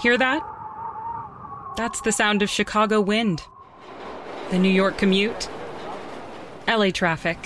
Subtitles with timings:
[0.00, 0.42] Hear that?
[1.76, 3.42] That's the sound of Chicago wind,
[4.50, 5.50] the New York commute,
[6.66, 7.36] LA traffic,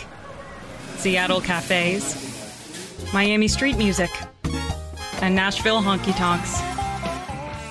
[0.96, 4.11] Seattle cafes, Miami street music,
[5.21, 6.61] and Nashville honky tonks.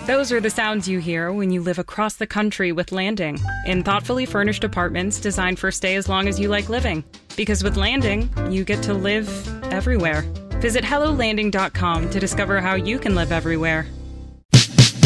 [0.06, 3.84] Those are the sounds you hear when you live across the country with Landing in
[3.84, 7.06] thoughtfully furnished apartments designed for stay as long as you like living.
[7.38, 9.30] Because with Landing, you get to live
[9.72, 10.24] everywhere.
[10.60, 13.88] Visit HelloLanding.com to discover how you can live everywhere.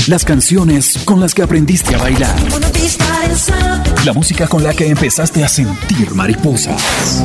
[0.07, 2.33] Las canciones con las que aprendiste a bailar.
[4.05, 7.21] La música con la que empezaste a sentir mariposas.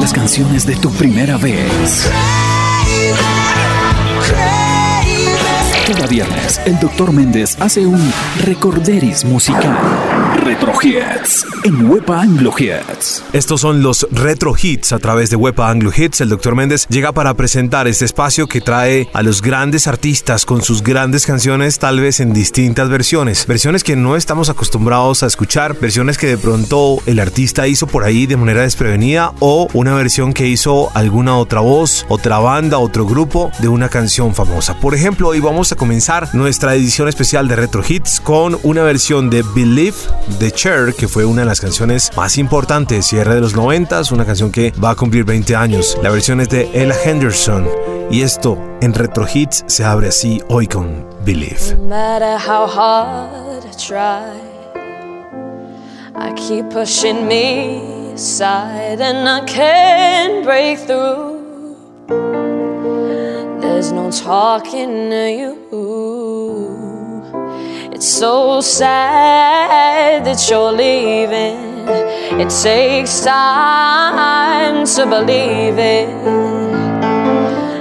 [0.00, 2.08] Las canciones de tu primera vez.
[5.88, 7.12] Cada viernes, el Dr.
[7.12, 8.12] Méndez hace un
[8.44, 9.76] recorderis musical.
[10.42, 13.22] Retro Hits en Wepa Anglo Hits.
[13.34, 16.22] Estos son los Retro Hits a través de Wepa Anglo Hits.
[16.22, 16.54] El Dr.
[16.54, 21.26] Méndez llega para presentar este espacio que trae a los grandes artistas con sus grandes
[21.26, 23.46] canciones, tal vez en distintas versiones.
[23.46, 28.04] Versiones que no estamos acostumbrados a escuchar, versiones que de pronto el artista hizo por
[28.04, 33.04] ahí de manera desprevenida o una versión que hizo alguna otra voz, otra banda, otro
[33.04, 34.78] grupo de una canción famosa.
[34.80, 39.28] Por ejemplo, hoy vamos a comenzar nuestra edición especial de Retro Hits con una versión
[39.28, 39.98] de Believe
[40.38, 44.24] de Cher, que fue una de las canciones más importantes, cierre de los 90, una
[44.24, 45.98] canción que va a cumplir 20 años.
[46.02, 47.68] La versión es de Ella Henderson
[48.10, 51.76] y esto en Retro Hits se abre así hoy con Believe.
[51.76, 54.50] No matter how hard I try,
[56.16, 61.40] I keep pushing me aside and I can't break through.
[63.60, 65.56] There's no talking to you.
[68.00, 71.86] It's so sad that you're leaving.
[72.40, 76.08] It takes time to believe it.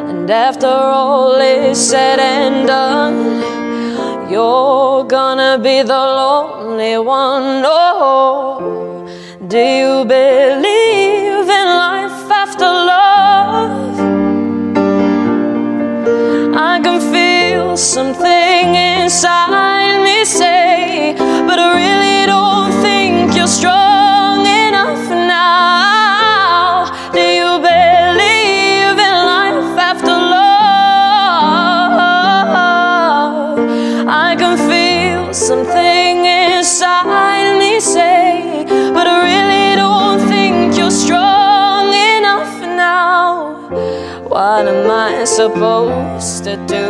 [0.09, 7.63] And after all is said and done, you're gonna be the lonely one.
[7.65, 9.07] Oh,
[9.47, 13.99] do you believe in life after love?
[16.57, 19.68] I can feel something inside
[45.39, 46.87] supposed to do?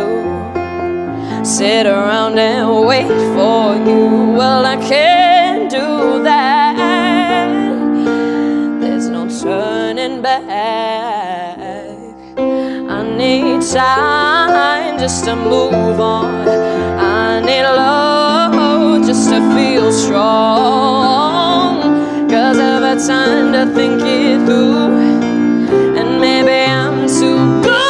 [1.44, 4.34] Sit around and wait for you?
[4.38, 7.46] Well, I can't do that.
[8.80, 11.60] There's no turning back.
[12.96, 16.48] I need time just to move on.
[16.98, 21.74] I need love just to feel strong.
[22.28, 24.98] Cause I've had time to think it through.
[26.00, 27.89] And maybe I'm too good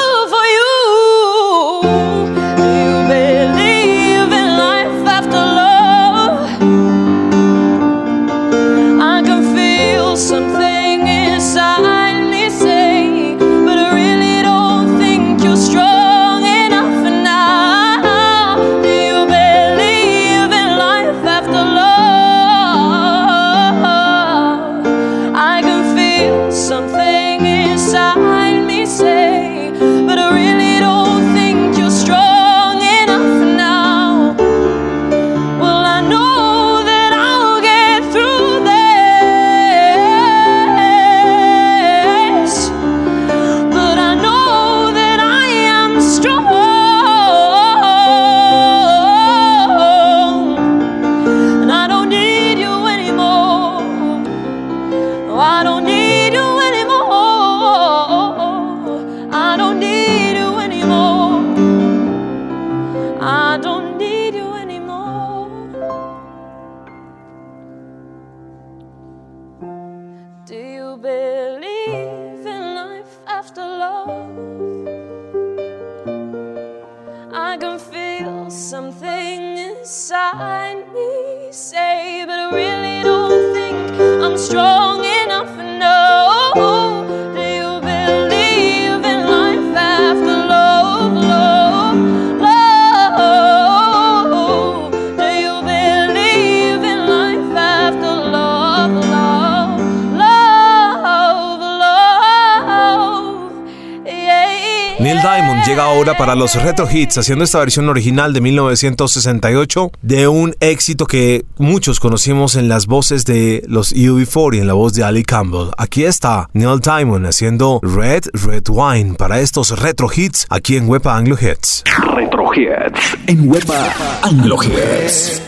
[105.66, 111.06] llega ahora para los retro hits haciendo esta versión original de 1968 de un éxito
[111.06, 115.22] que muchos conocimos en las voces de los UB40 y en la voz de Ali
[115.22, 115.70] Campbell.
[115.76, 121.16] Aquí está Neil Diamond haciendo Red Red Wine para estos retro hits aquí en Wepa
[121.16, 121.84] Anglo Hits.
[122.14, 125.42] Retro Hits en Wepa Anglo Hits.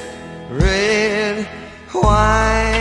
[0.58, 1.46] Red
[1.94, 2.71] wine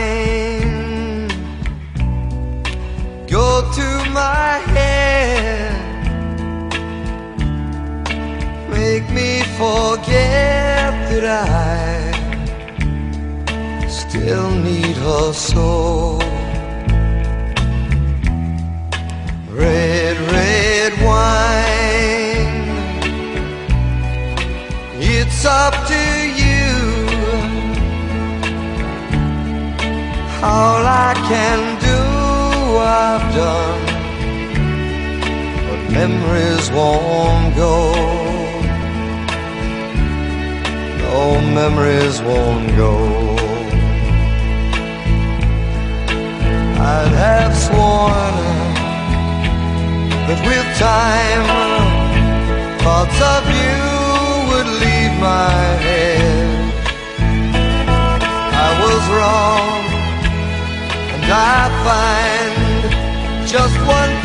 [8.81, 12.09] make me forget that I
[13.87, 16.17] still need her so.
[19.63, 22.55] Red, red wine,
[25.15, 26.03] it's up to
[26.43, 26.67] you.
[30.53, 31.99] All I can do,
[33.03, 33.83] I've done,
[35.67, 38.40] but memories won't go.
[41.11, 42.93] No memories won't go.
[46.93, 48.35] I'd have sworn
[50.27, 51.47] that with time
[52.79, 53.79] thoughts of you
[54.49, 55.51] would leave my
[55.85, 56.47] head.
[58.65, 59.83] I was wrong,
[61.13, 62.55] and I find
[63.45, 64.20] just one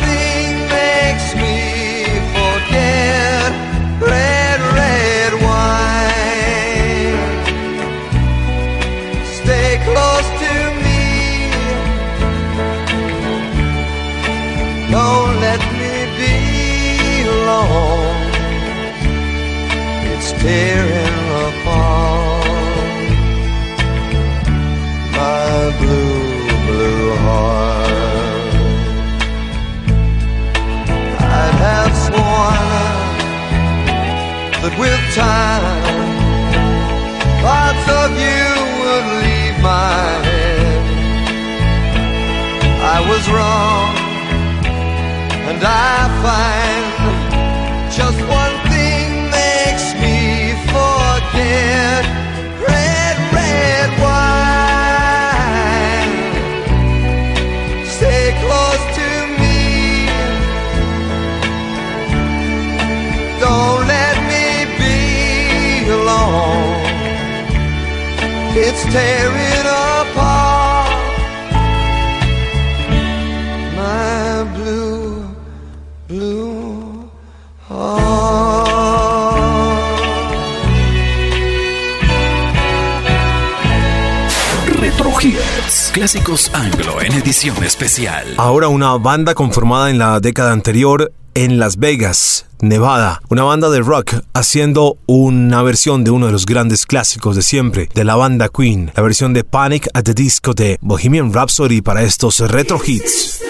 [87.47, 88.35] edición especial.
[88.37, 93.21] Ahora una banda conformada en la década anterior en Las Vegas, Nevada.
[93.29, 97.89] Una banda de rock haciendo una versión de uno de los grandes clásicos de siempre,
[97.93, 98.91] de la banda Queen.
[98.95, 103.41] La versión de Panic at the Disco de Bohemian Rhapsody para estos retro hits.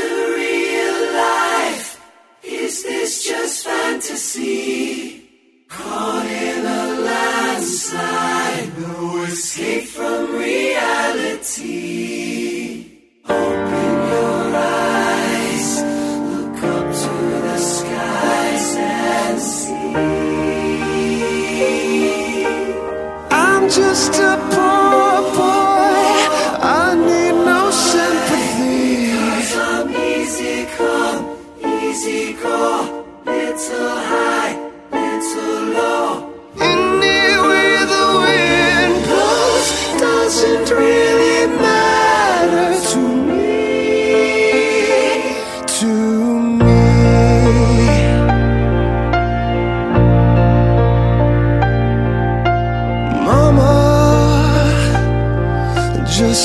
[2.43, 5.23] Is this just fantasy?
[5.69, 11.87] Caught in a landslide, no escape from reality.
[13.29, 13.66] Open
[30.37, 34.06] easy come, easy go, little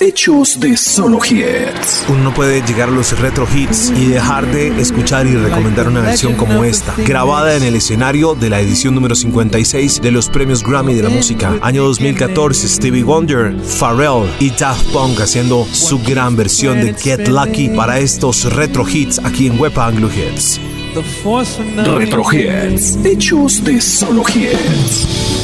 [0.00, 2.04] Hechos de solo hits.
[2.08, 6.00] Uno no puede llegar a los retro hits y dejar de escuchar y recomendar una
[6.00, 10.62] versión como esta, grabada en el escenario de la edición número 56 de los premios
[10.62, 11.56] Grammy de la música.
[11.62, 17.70] Año 2014, Stevie Wonder, Pharrell y Daft Punk haciendo su gran versión de Get Lucky
[17.70, 20.60] para estos retro hits aquí en Web Anglo Hits.
[20.94, 25.41] Retrohits, hechos de solo hits.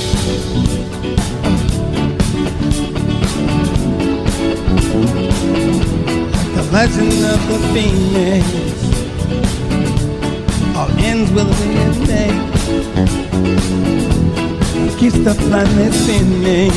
[6.79, 8.47] Legend of the phoenix
[10.77, 12.31] all ends with a day.
[14.97, 16.71] Keeps the planet spinning.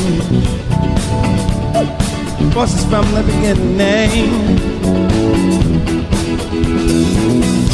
[2.50, 4.30] Forces from the beginning.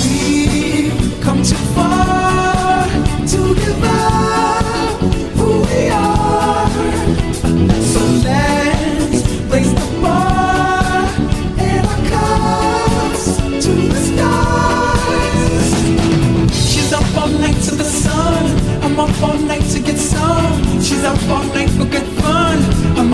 [0.05, 1.88] We've come too far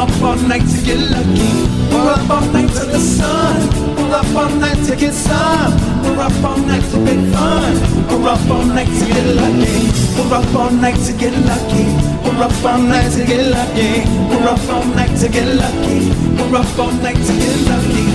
[0.04, 1.52] up all night to get lucky.
[1.90, 3.56] We're up all night to the sun.
[3.96, 5.72] We're up all night to get some.
[6.04, 7.72] We're up all night to get fun.
[8.10, 9.88] We're up all night to get lucky.
[10.16, 11.86] We're up all night to get lucky.
[12.24, 14.04] We're up all night to get lucky.
[14.28, 16.00] We're up all night to get lucky.
[16.36, 18.06] We're up all night to get lucky.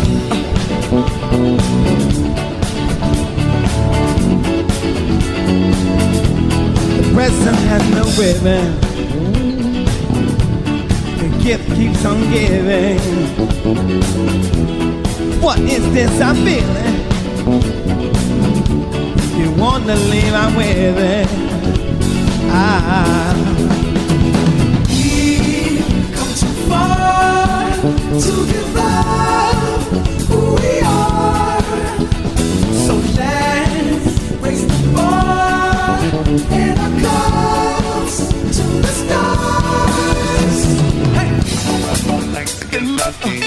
[6.97, 8.88] The present has no ribbon.
[11.49, 12.99] Gift keeps on giving.
[15.41, 16.95] What is this I'm feeling?
[19.35, 21.27] You want to leave, I'm with it.
[22.51, 23.33] Ah.
[24.89, 27.71] We've come too far
[28.21, 28.73] to give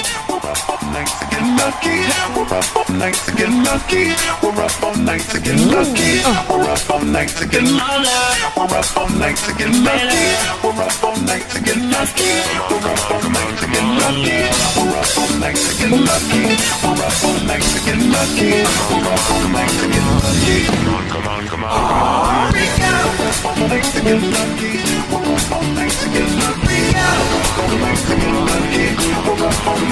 [0.03, 0.19] lucky.
[0.29, 2.15] We're up all night to get lucky.
[2.43, 4.11] We're up all night to get lucky.
[4.43, 6.23] We're up all night to get lucky.
[6.47, 8.23] We're up all night to get lucky.
[8.57, 10.33] We're up all night to get lucky.
[10.63, 12.23] We're up all night to get lucky.
[12.35, 14.39] We're up all night to get lucky.
[14.63, 16.43] We're up all night to get lucky.
[16.83, 18.51] We're up all night to get lucky.
[18.91, 20.57] We're up all night to get lucky.
[20.67, 22.53] Come on, come on, come on.
[22.53, 23.11] Freak out.
[23.19, 24.73] We're up all night to get lucky.
[25.11, 26.81] We're up all night to get lucky.
[26.93, 28.87] We're up all night to get lucky.
[29.27, 29.92] We're up all night.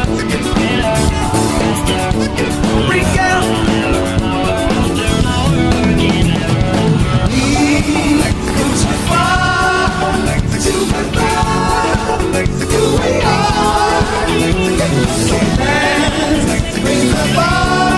[16.83, 17.90] Bring the ball.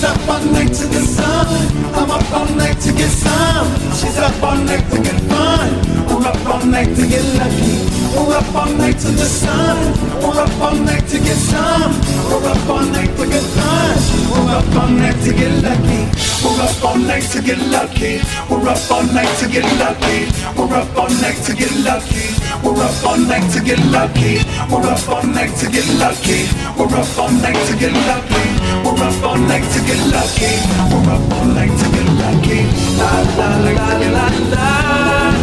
[0.00, 1.46] She's up all night to the sun.
[1.92, 3.68] I'm up all night to get some.
[3.92, 5.68] She's up all night to get fun.
[6.08, 7.84] We're up all night to get lucky.
[8.16, 9.76] We're up all night to the sun.
[10.22, 11.92] We're up all night to get some.
[12.30, 13.98] We're up all night to get fun.
[14.30, 16.00] We're up all night to get lucky.
[16.44, 18.20] We're up all night to get lucky.
[18.48, 20.32] We're up all night to get lucky.
[20.56, 22.39] We're up all night to get lucky.
[22.62, 24.44] We're up all night to get lucky.
[24.70, 26.48] We're up all night to get lucky.
[26.76, 28.44] We're up all night to get lucky.
[28.84, 30.52] We're up all night to get lucky.
[30.92, 32.60] We're up all night to get lucky.
[33.00, 34.68] La la la la la la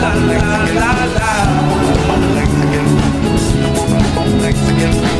[0.02, 1.30] la la la la.
[1.68, 2.22] We're up all
[4.38, 5.18] night to get la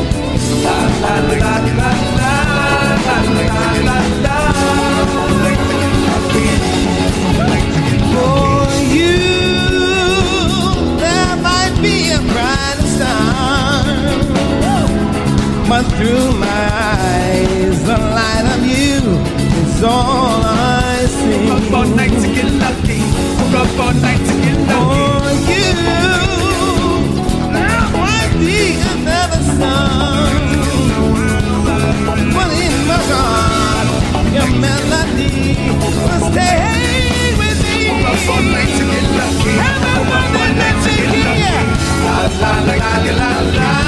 [0.64, 1.97] la la la la la
[15.78, 18.98] But through my eyes, the light of you
[19.62, 21.46] is all I see.
[21.46, 22.98] We're up all night to get lucky.
[23.52, 24.74] We're up all night to get lucky.
[24.74, 25.74] For you,
[27.54, 30.34] there might be another sun.
[32.34, 33.88] But in my heart,
[34.34, 35.30] your melody
[35.78, 37.47] will stay with
[42.38, 43.78] la la la la la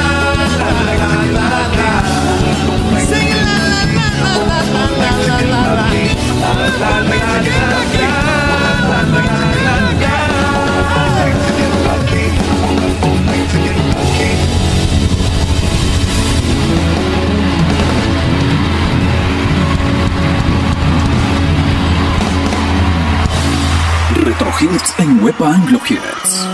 [24.31, 26.47] Retro Hits en Anglo Hits.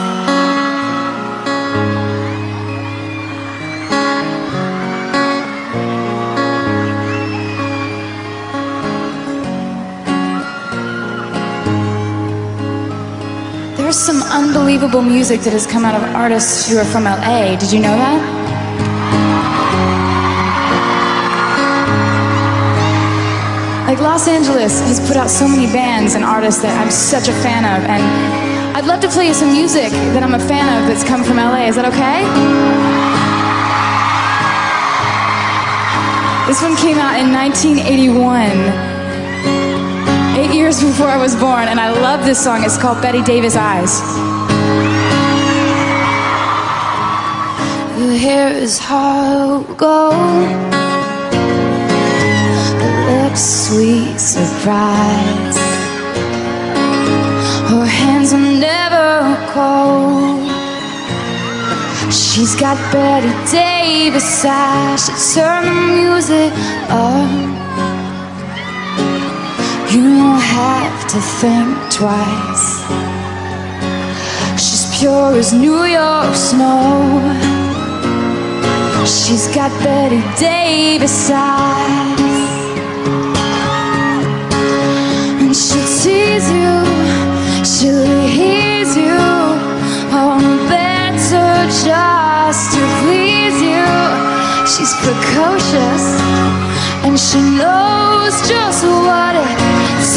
[13.76, 17.56] There's some unbelievable music that has come out of artists who are from LA.
[17.56, 18.55] Did you know that?
[24.16, 27.68] Los Angeles has put out so many bands and artists that I'm such a fan
[27.68, 28.02] of, and
[28.74, 31.36] I'd love to play you some music that I'm a fan of that's come from
[31.36, 31.68] LA.
[31.68, 32.24] Is that okay?
[36.48, 38.56] This one came out in 1981
[40.40, 42.64] eight years before I was born, and I love this song.
[42.64, 44.00] It's called Bette Davis Eyes.
[48.00, 50.75] Your hair is hollow gold,
[53.36, 55.56] sweet surprise.
[57.70, 60.46] Her hands are never cold.
[62.12, 65.06] She's got Bette Davis eyes.
[65.06, 66.52] She turn the music
[66.88, 67.30] up.
[69.92, 72.66] You don't have to think twice.
[74.58, 77.20] She's pure as New York snow.
[79.04, 82.15] She's got Bette Davis eyes.
[86.36, 86.84] Tease you,
[87.64, 89.16] she'll ease you.
[90.12, 91.50] On better
[91.88, 93.88] just to please you.
[94.68, 96.04] She's precocious
[97.06, 99.48] and she knows just what it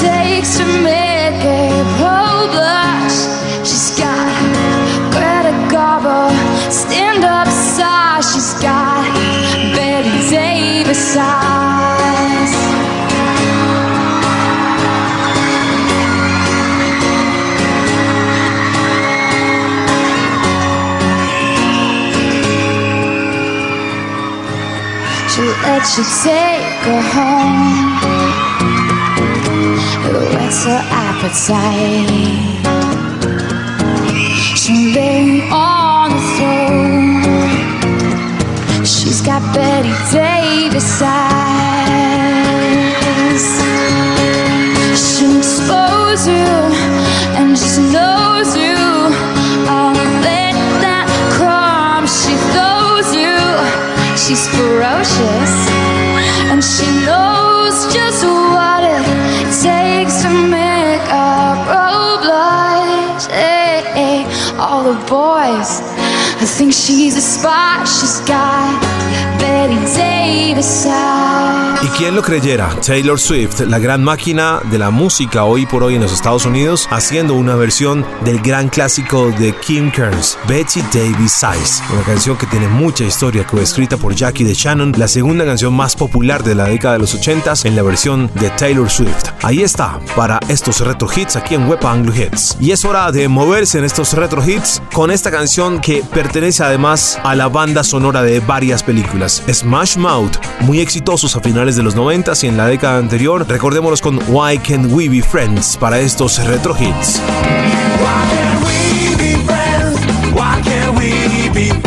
[0.04, 3.20] takes to make a pro blush.
[3.64, 4.28] She's got
[5.16, 6.28] Greta Garbo
[6.70, 8.30] stand up size.
[8.34, 9.08] She's got
[9.74, 11.49] Bette Davis eyes.
[25.80, 28.04] Let you take her home.
[30.06, 32.12] It whets her appetite.
[34.58, 37.24] She'll lay you on the throne.
[38.84, 41.40] She's got Bette Davis eyes.
[45.00, 46.79] She'll expose you
[54.30, 55.54] She's ferocious
[56.52, 59.04] and she knows just what it
[59.60, 63.26] takes to make a blush.
[63.26, 64.28] Hey,
[64.60, 67.88] all the boys I think she's a spot.
[67.88, 68.89] She's got.
[71.82, 72.70] ¿Y quién lo creyera?
[72.86, 76.88] Taylor Swift, la gran máquina de la música hoy por hoy en los Estados Unidos,
[76.92, 82.48] haciendo una versión del gran clásico de Kim Kearns, Betty Davis Size, una canción que
[82.48, 86.44] tiene mucha historia, que fue escrita por Jackie de Shannon, la segunda canción más popular
[86.44, 89.30] de la década de los 80 en la versión de Taylor Swift.
[89.42, 92.58] Ahí está, para estos retro hits aquí en Web Anglo Hits.
[92.60, 97.18] Y es hora de moverse en estos retro hits con esta canción que pertenece además
[97.24, 99.44] a la banda sonora de varias películas.
[99.54, 103.46] Smash Mouth, muy exitosos a finales de los 90 y en la década anterior.
[103.48, 107.20] Recordémoslos con Why Can't We Be Friends para estos retro hits.
[108.00, 110.00] Why can't we be friends?
[110.34, 111.80] Why can't we be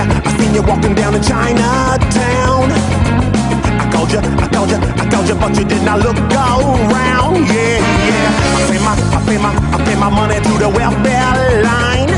[0.00, 2.68] ya, I seen ya, you walking down in Chinatown.
[3.82, 7.36] I called you, I called you, I called you, but you did not look around.
[7.46, 8.56] Yeah, yeah.
[8.56, 12.10] I pay my, I pay my, I pay my money to the welfare line.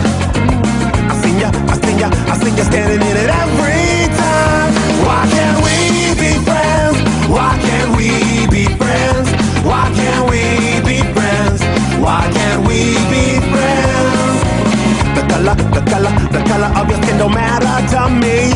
[1.10, 4.72] I seen ya, I seen ya, I seen ya standing in it every time.
[5.04, 5.76] Why can't we
[6.20, 6.98] be friends?
[7.28, 9.28] Why can't we be friends?
[9.66, 10.42] Why can't we
[10.86, 11.60] be friends?
[12.04, 12.78] Why can't we
[13.10, 14.38] be friends?
[15.16, 16.91] The color, the color, the color of
[18.22, 18.54] me.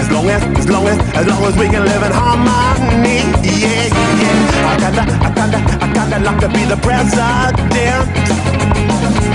[0.00, 3.22] As long as, as long as, as long as we can live in harmony.
[3.46, 3.86] Yeah,
[4.22, 4.70] yeah.
[4.70, 7.54] I kinda, I kinda, I kinda like to be the president.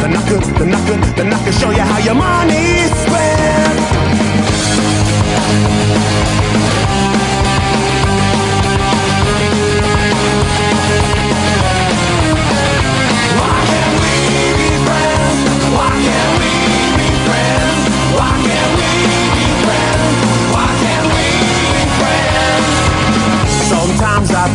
[0.01, 3.79] Then I could, then I could, then I could show you how your money's spent.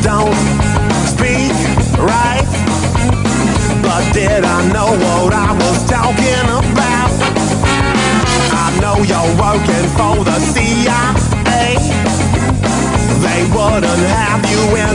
[0.05, 0.37] Don't
[1.09, 1.51] speak
[1.97, 2.45] right,
[3.81, 7.11] but did I know what I was talking about?
[8.53, 11.81] I know you're working for the CIA.
[13.25, 14.94] They wouldn't have you in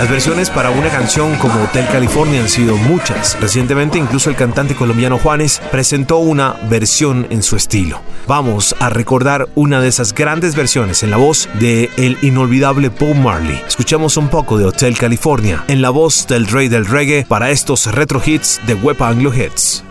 [0.00, 3.38] Las versiones para una canción como Hotel California han sido muchas.
[3.38, 8.00] Recientemente incluso el cantante colombiano Juanes presentó una versión en su estilo.
[8.26, 13.16] Vamos a recordar una de esas grandes versiones en la voz de el inolvidable Paul
[13.16, 13.62] Marley.
[13.68, 17.84] Escuchamos un poco de Hotel California en la voz del rey del reggae para estos
[17.84, 19.84] retro hits de Web Anglo Hits.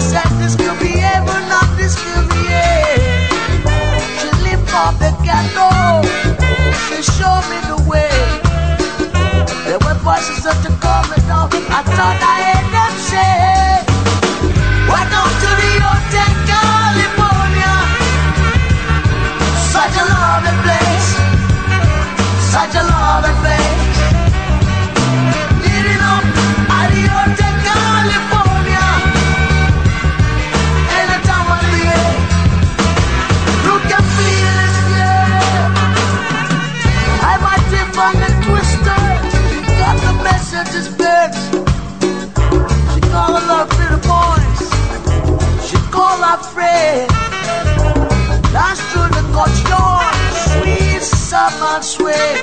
[0.00, 2.98] Said to myself, this could be heaven, not this could be hell.
[4.18, 6.02] She lift up the candle,
[6.86, 8.10] she showed me the way.
[9.66, 12.57] There were voices at the corridor, I thought I
[51.78, 52.42] God's way.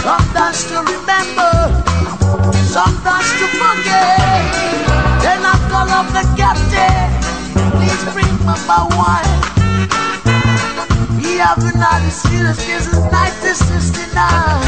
[0.00, 1.52] Sometimes to remember,
[2.64, 4.40] sometimes to forget.
[5.20, 7.12] Then I call up the captain,
[7.76, 8.56] please bring my
[8.96, 9.40] wine.
[11.20, 14.64] We haven't had a since 1969.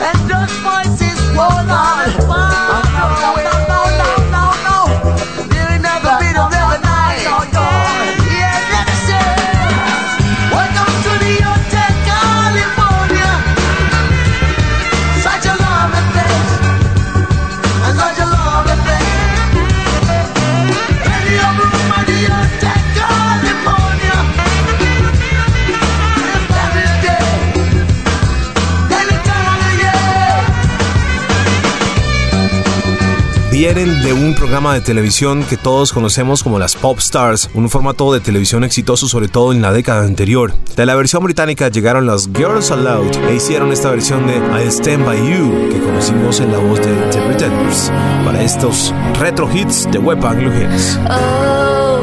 [0.00, 2.16] And those voices, hold on,
[33.60, 38.10] Vienen de un programa de televisión que todos conocemos como las Pop Stars, un formato
[38.10, 40.54] de televisión exitoso sobre todo en la década anterior.
[40.76, 45.04] De la versión británica llegaron las Girls Aloud e hicieron esta versión de I Stand
[45.04, 47.92] By You que conocimos en la voz de The Pretenders
[48.24, 50.98] para estos retro hits de Web Anglo Hits.
[51.10, 52.00] Oh,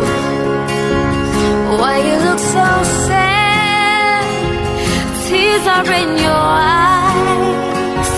[1.80, 4.22] why you look so sad?
[5.28, 8.10] Tears are in your eyes.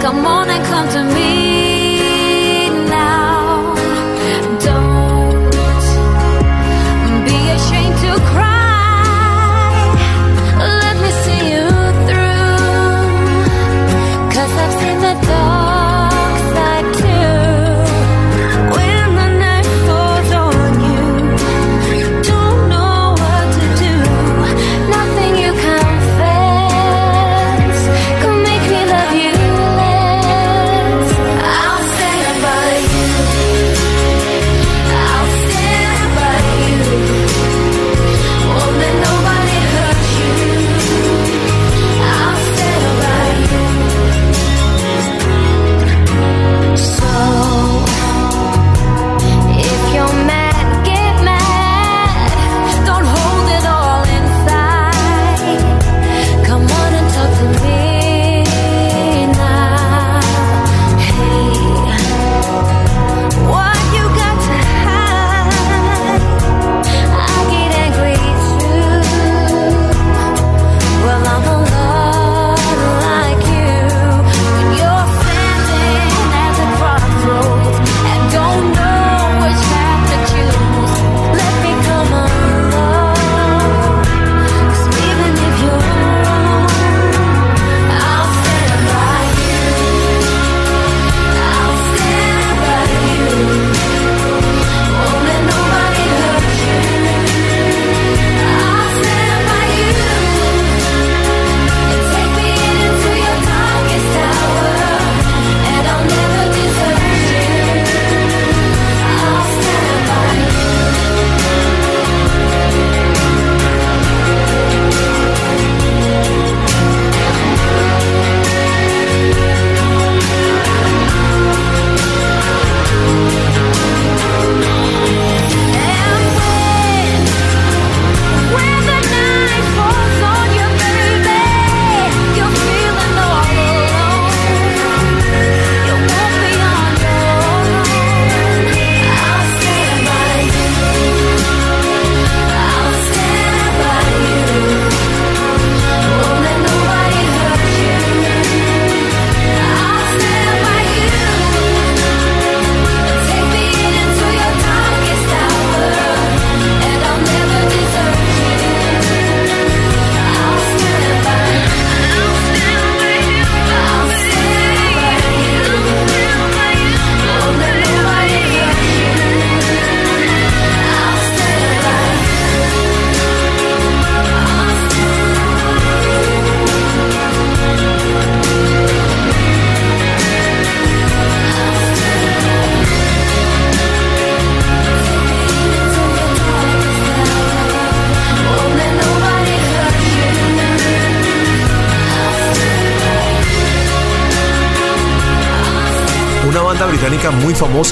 [0.00, 1.45] Come on and come to me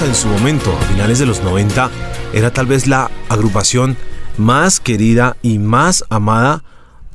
[0.01, 1.89] en su momento, a finales de los 90,
[2.33, 3.95] era tal vez la agrupación
[4.37, 6.63] más querida y más amada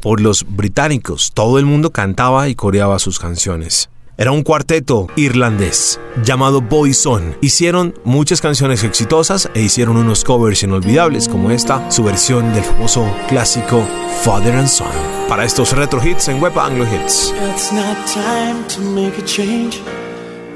[0.00, 1.32] por los británicos.
[1.34, 3.90] Todo el mundo cantaba y coreaba sus canciones.
[4.16, 7.36] Era un cuarteto irlandés llamado Boyzone.
[7.42, 13.06] Hicieron muchas canciones exitosas e hicieron unos covers inolvidables como esta, su versión del famoso
[13.28, 13.86] clásico
[14.22, 14.92] Father and Son.
[15.28, 17.34] Para estos retro hits en Web Anglo Hits.
[17.50, 19.80] It's not time to make a change.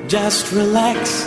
[0.08, 1.26] Just relax,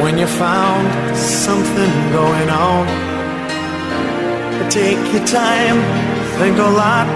[0.00, 2.86] when you found something going on.
[4.70, 5.78] Take your time,
[6.38, 7.06] think a lot,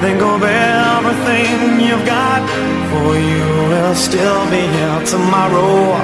[0.00, 2.42] think of everything you've got.
[2.90, 5.98] For you will still be here tomorrow,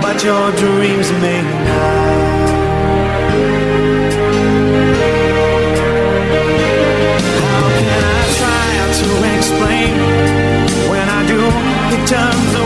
[0.00, 2.46] but your dreams may not.
[7.40, 8.68] How can I try
[9.00, 9.92] to explain
[10.90, 11.40] when I do?
[11.94, 12.65] It turns away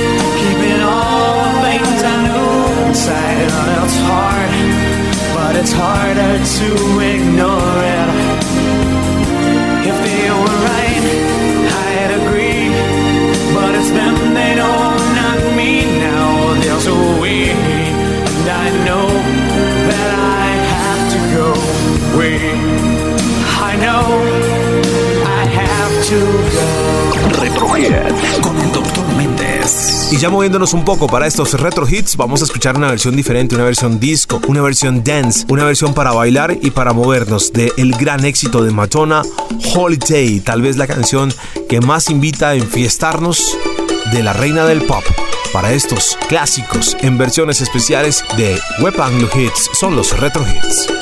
[6.43, 6.90] to
[30.11, 33.55] Y ya moviéndonos un poco para estos retro hits, vamos a escuchar una versión diferente,
[33.55, 37.93] una versión disco, una versión dance, una versión para bailar y para movernos de el
[37.93, 39.21] gran éxito de Madonna,
[39.73, 41.33] Holiday, tal vez la canción
[41.69, 43.57] que más invita a enfiestarnos
[44.11, 45.03] de la reina del pop.
[45.53, 51.00] Para estos clásicos en versiones especiales de Web Anglo Hits son los retro hits.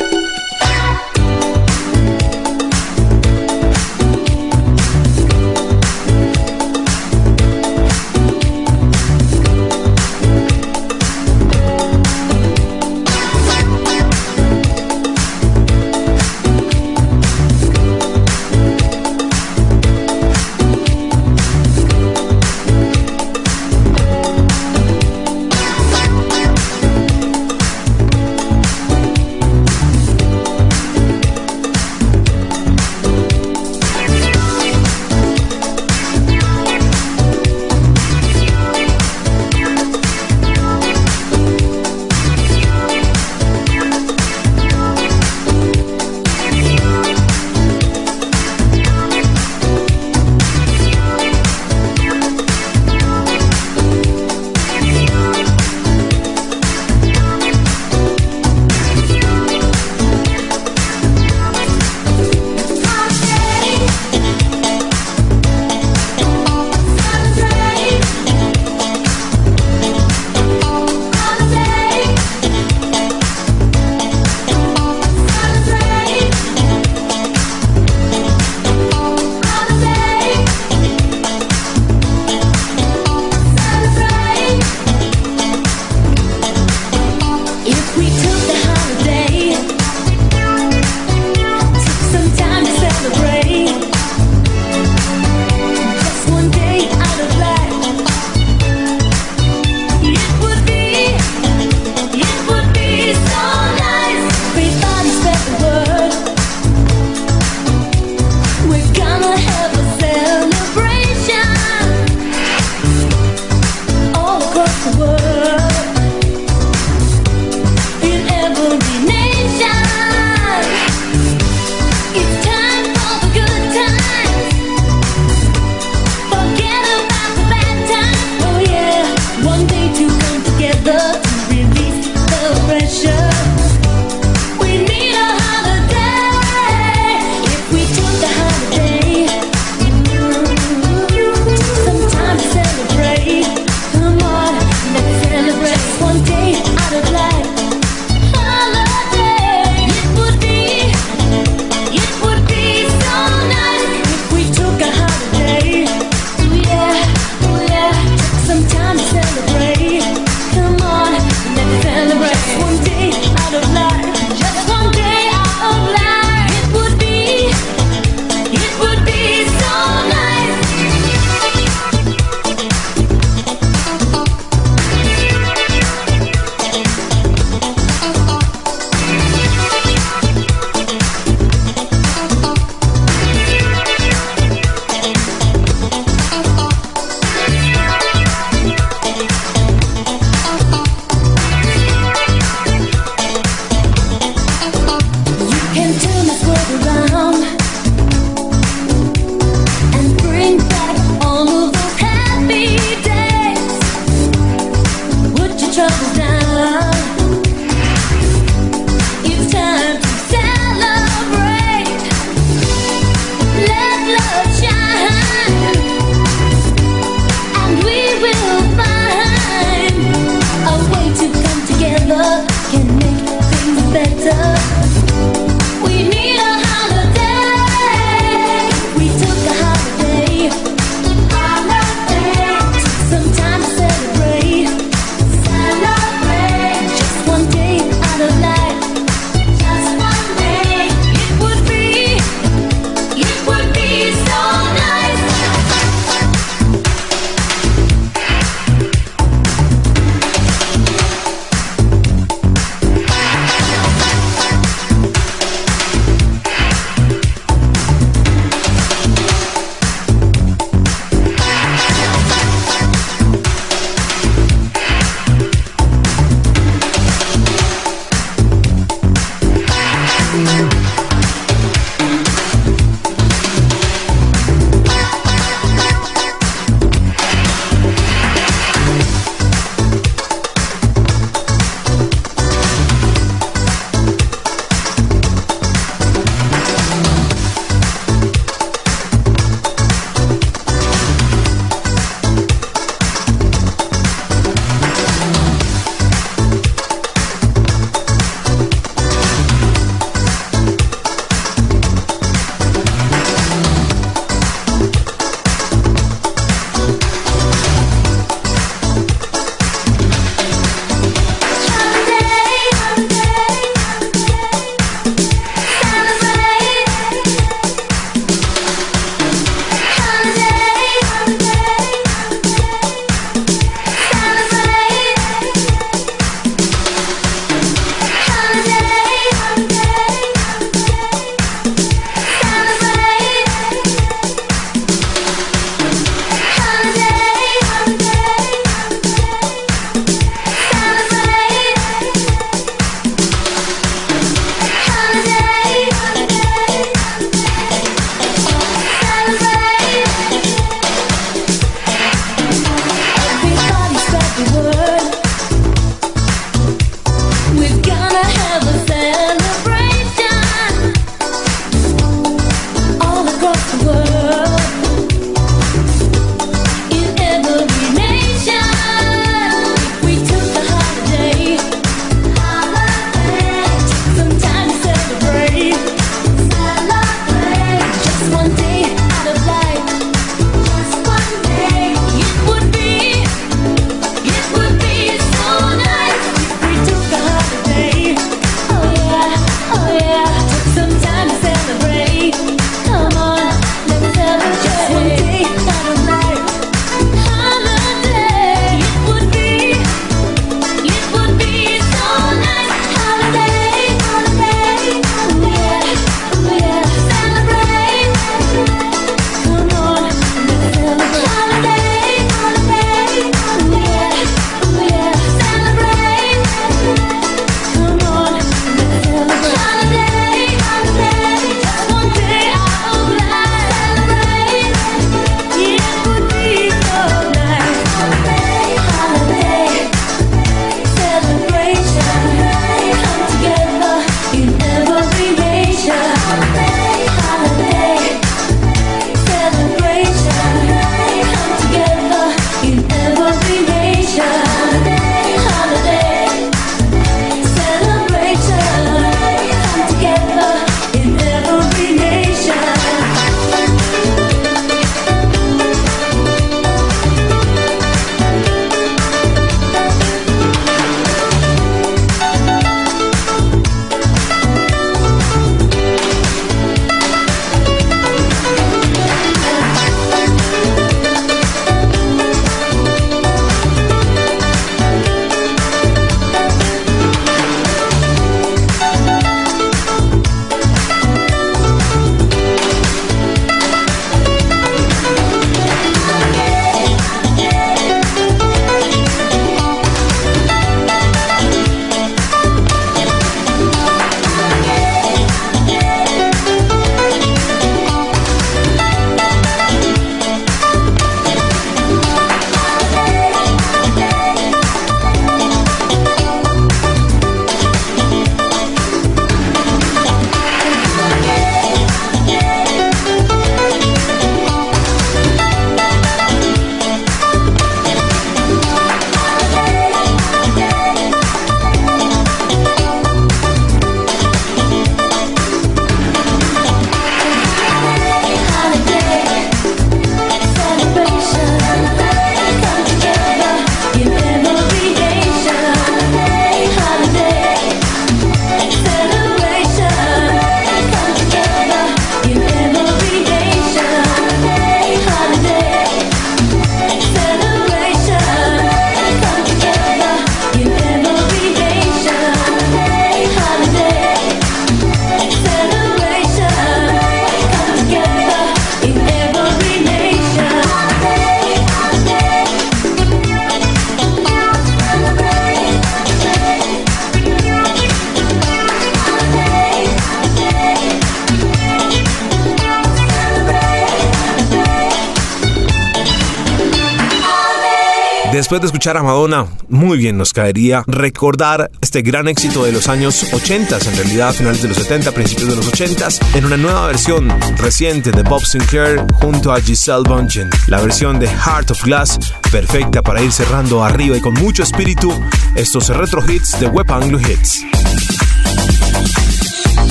[578.50, 582.88] Después de escuchar a Madonna, muy bien nos caería recordar este gran éxito de los
[582.88, 586.88] años 80, en realidad finales de los 70, principios de los 80, en una nueva
[586.88, 590.50] versión reciente de Bob Sinclair junto a Giselle Bundchen.
[590.66, 592.18] La versión de Heart of Glass,
[592.52, 595.14] perfecta para ir cerrando arriba y con mucho espíritu
[595.54, 597.64] estos retro hits de Web Anglo Hits.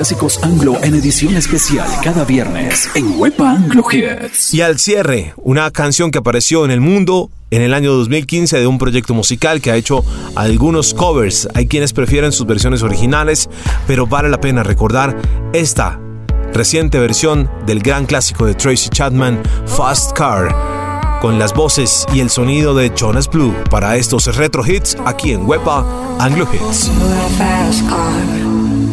[0.00, 4.54] Clásicos anglo en edición especial cada viernes en Wepa Anglo Hits.
[4.54, 8.66] Y al cierre, una canción que apareció en el mundo en el año 2015 de
[8.66, 10.02] un proyecto musical que ha hecho
[10.36, 11.48] algunos covers.
[11.52, 13.50] Hay quienes prefieren sus versiones originales,
[13.86, 15.20] pero vale la pena recordar
[15.52, 16.00] esta
[16.54, 22.30] reciente versión del gran clásico de Tracy Chapman, Fast Car, con las voces y el
[22.30, 25.84] sonido de Jonas Blue para estos retro hits aquí en Wepa
[26.18, 26.90] Anglo Hits.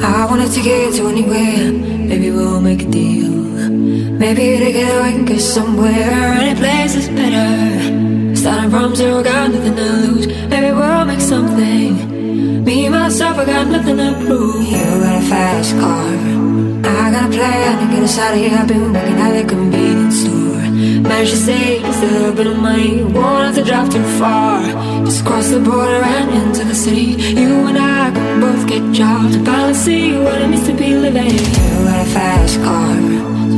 [0.02, 1.72] I wanna take it to anywhere.
[1.72, 3.32] Maybe we'll make a deal.
[4.24, 6.34] Maybe together we can get somewhere.
[6.42, 8.36] Any place is better.
[8.36, 10.28] Starting from zero, got nothing to lose.
[10.50, 12.64] Maybe we'll make something.
[12.64, 14.64] Me, myself, I got nothing to prove.
[14.64, 16.08] You got a fast car.
[16.84, 18.58] I got a plan to get us out of here.
[18.58, 20.47] I've been working at the convenience store.
[21.02, 23.04] Managed to save just a little bit of money.
[23.04, 24.62] Won't have to drive too far.
[25.06, 27.16] Just cross the border and into the city.
[27.40, 31.32] You and I can both get jobs finally see what it means to be living.
[31.32, 32.96] You got a fast car.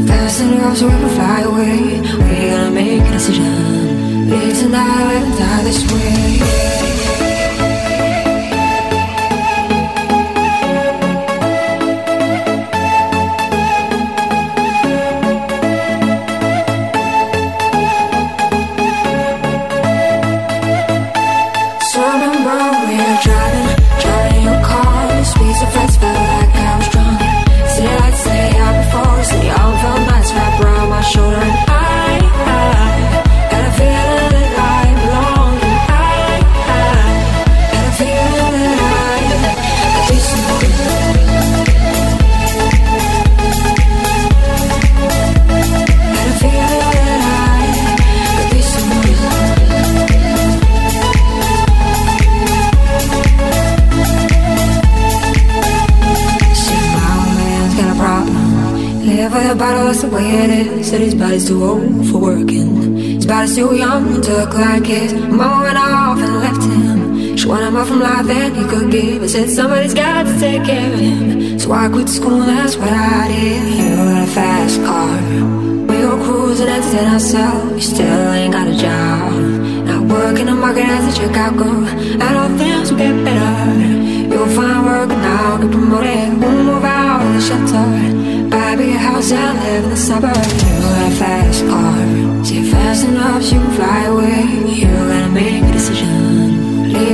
[0.08, 2.02] Fast enough so we can fly away.
[2.02, 4.30] We gotta make a decision.
[4.30, 6.99] Live tonight and die this way.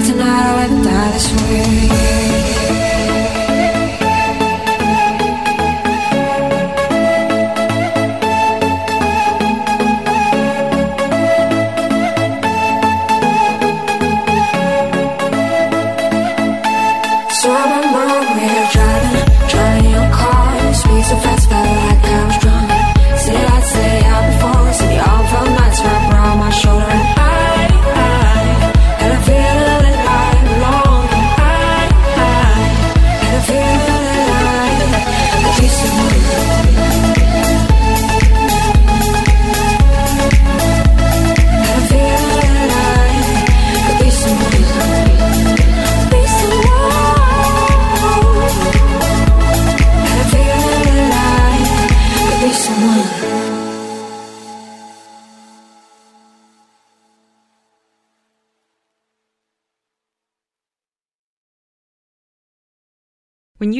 [0.06, 2.05] tonight I'll let die this way